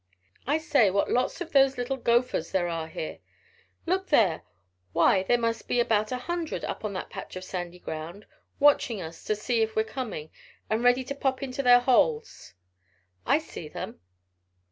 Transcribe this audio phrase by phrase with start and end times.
[0.47, 3.19] I say, what lots of those little gophers there are here.
[3.85, 4.41] Look there;
[4.93, 8.25] why, there must be about a hundred up on that patch of sandy ground.
[8.59, 10.31] Watching us to see if we're coming,
[10.71, 12.55] and ready to pop into their holes."
[13.27, 13.99] "I see them.